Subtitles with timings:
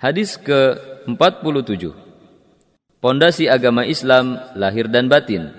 [0.00, 1.92] Hadis ke-47
[3.04, 5.52] Pondasi agama Islam lahir dan batin.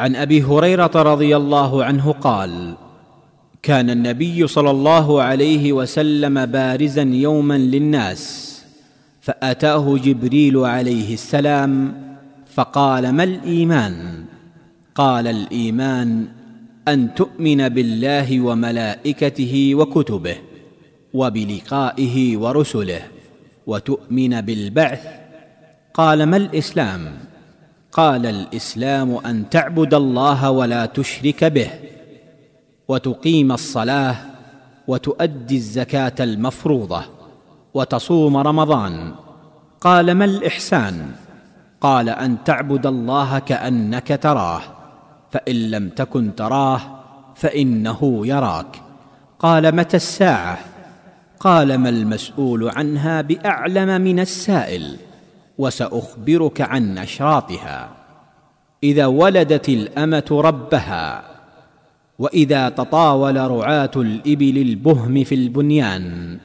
[0.00, 2.52] عن ابي هريره رضي الله عنه قال
[3.62, 8.22] كان النبي صلى الله عليه وسلم بارزا يوما للناس
[9.20, 11.72] فاتاه جبريل عليه السلام
[12.48, 14.24] فقال ما الايمان
[14.94, 16.08] قال الايمان
[16.88, 20.36] ان تؤمن بالله وملائكته وكتبه
[21.14, 23.02] وبلقائه ورسله
[23.66, 25.06] وتؤمن بالبعث.
[25.94, 27.18] قال ما الإسلام؟
[27.92, 31.70] قال الإسلام أن تعبد الله ولا تشرك به
[32.88, 34.16] وتقيم الصلاة
[34.88, 37.02] وتؤدي الزكاة المفروضة
[37.74, 39.14] وتصوم رمضان.
[39.80, 41.10] قال ما الإحسان؟
[41.80, 44.60] قال أن تعبد الله كأنك تراه
[45.30, 46.80] فإن لم تكن تراه
[47.34, 48.82] فإنه يراك.
[49.38, 50.58] قال متى الساعة؟
[51.40, 54.96] قال ما المسؤول عنها بأعلم من السائل
[55.58, 57.88] وسأخبرك عن اشراطها
[58.82, 61.24] إذا ولدت الأمة ربها
[62.18, 66.38] وإذا تطاول رعاة الإبل البهم في البنيان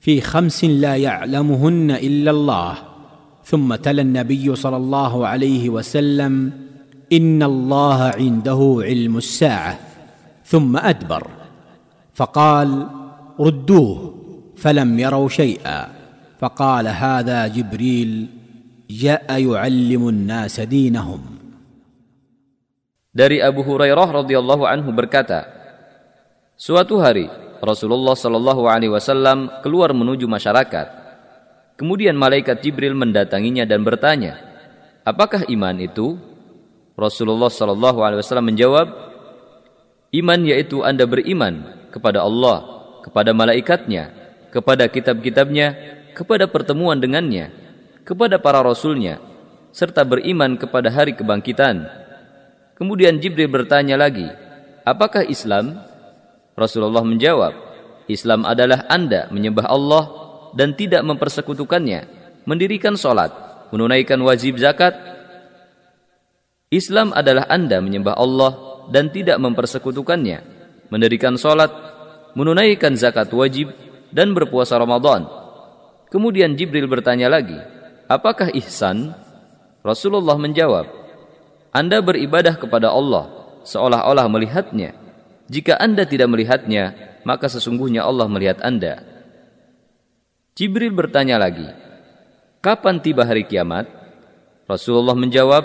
[0.00, 2.74] في خمس لا يعلمهن إلا الله.
[3.44, 6.52] ثم تلا النبي صلى الله عليه وسلم
[7.12, 9.78] إن الله عنده علم الساعة.
[10.44, 11.26] ثم أدبر.
[12.14, 12.86] فقال
[13.39, 14.13] ردوه
[14.57, 15.79] فلم يروا شيئا
[16.39, 18.11] فقال هذا جبريل
[18.89, 21.21] جاء يعلم الناس دينهم
[23.17, 25.49] Dari Abu Hurairah radhiyallahu anhu berkata,
[26.53, 27.25] Suatu hari
[27.65, 30.87] Rasulullah shallallahu alaihi wasallam keluar menuju masyarakat.
[31.77, 34.37] Kemudian malaikat Jibril mendatanginya dan bertanya,
[35.01, 36.17] "Apakah iman itu?"
[36.97, 38.87] Rasulullah shallallahu alaihi wasallam menjawab,
[40.13, 44.14] "Iman yaitu Anda beriman kepada Allah, kepada malaikatnya,
[44.54, 47.50] kepada kitab-kitabnya, kepada pertemuan dengannya,
[48.06, 49.18] kepada para rasulnya,
[49.74, 51.90] serta beriman kepada hari kebangkitan."
[52.78, 54.26] Kemudian Jibril bertanya lagi,
[54.82, 55.78] apakah Islam?
[56.52, 57.54] Rasulullah menjawab,
[58.10, 60.04] Islam adalah Anda menyembah Allah
[60.52, 62.00] dan tidak mempersekutukannya,
[62.44, 63.32] mendirikan sholat,
[63.72, 64.92] menunaikan wajib zakat.
[66.72, 68.52] Islam adalah Anda menyembah Allah
[68.90, 70.38] dan tidak mempersekutukannya,
[70.92, 71.70] mendirikan sholat,
[72.32, 73.72] menunaikan zakat wajib,
[74.12, 75.24] dan berpuasa Ramadan.
[76.12, 77.56] Kemudian Jibril bertanya lagi,
[78.08, 79.16] apakah ihsan?
[79.82, 80.86] Rasulullah menjawab,
[81.72, 83.32] anda beribadah kepada Allah
[83.64, 84.92] seolah-olah melihatnya.
[85.48, 89.00] Jika Anda tidak melihatnya, maka sesungguhnya Allah melihat Anda.
[90.52, 91.64] Jibril bertanya lagi,
[92.60, 93.88] Kapan tiba hari kiamat?
[94.68, 95.64] Rasulullah menjawab,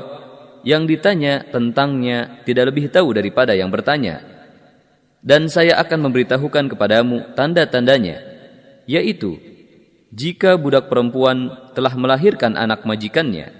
[0.63, 4.23] yang ditanya tentangnya tidak lebih tahu daripada yang bertanya.
[5.21, 8.21] Dan saya akan memberitahukan kepadamu tanda-tandanya,
[8.85, 9.41] yaitu
[10.13, 13.51] jika budak perempuan telah melahirkan anak majikannya,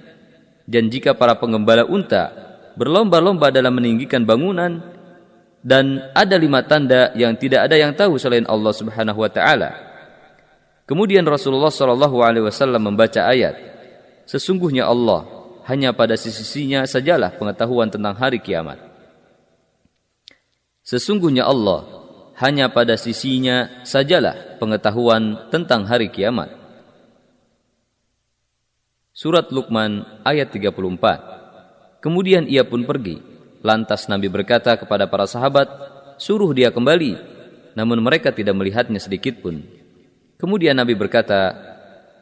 [0.68, 2.32] dan jika para pengembala unta
[2.78, 4.84] berlomba-lomba dalam meninggikan bangunan
[5.66, 9.72] dan ada lima tanda yang tidak ada yang tahu selain Allah Subhanahu wa taala.
[10.88, 11.74] Kemudian Rasulullah
[12.48, 13.60] wasallam membaca ayat,
[14.24, 15.28] sesungguhnya Allah
[15.68, 18.80] hanya pada sisinya sajalah pengetahuan tentang hari kiamat.
[20.88, 21.84] Sesungguhnya Allah
[22.40, 26.48] hanya pada sisinya sajalah pengetahuan tentang hari kiamat.
[29.12, 32.00] Surat Luqman ayat 34.
[32.00, 33.20] Kemudian ia pun pergi.
[33.60, 35.68] Lantas Nabi berkata kepada para sahabat,
[36.24, 37.20] suruh dia kembali.
[37.76, 39.68] Namun mereka tidak melihatnya sedikit pun.
[40.40, 41.52] Kemudian Nabi berkata,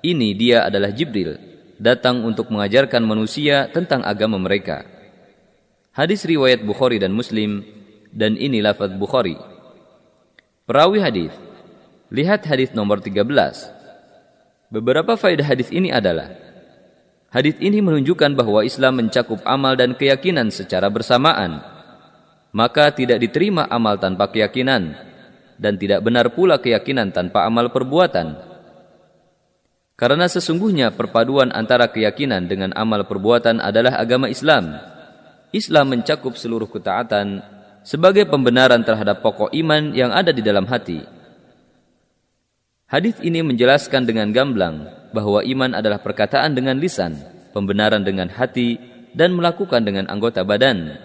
[0.01, 1.37] ini dia adalah Jibril,
[1.77, 4.89] datang untuk mengajarkan manusia tentang agama mereka.
[5.93, 7.84] Hadis riwayat Bukhari dan Muslim,
[8.15, 9.35] dan ini lafaz Bukhari.
[10.63, 11.35] Perawi hadis,
[12.09, 13.27] lihat hadis nomor 13.
[14.71, 16.45] Beberapa faedah hadis ini adalah
[17.35, 21.59] Hadis ini menunjukkan bahwa Islam mencakup amal dan keyakinan secara bersamaan.
[22.55, 24.95] Maka tidak diterima amal tanpa keyakinan
[25.59, 28.39] dan tidak benar pula keyakinan tanpa amal perbuatan.
[29.99, 34.79] Karena sesungguhnya perpaduan antara keyakinan dengan amal perbuatan adalah agama Islam.
[35.51, 37.43] Islam mencakup seluruh ketaatan
[37.85, 41.05] sebagai pembenaran terhadap pokok iman yang ada di dalam hati.
[42.89, 47.17] Hadis ini menjelaskan dengan gamblang bahwa iman adalah perkataan dengan lisan,
[47.53, 48.77] pembenaran dengan hati,
[49.13, 50.97] dan melakukan dengan anggota badan.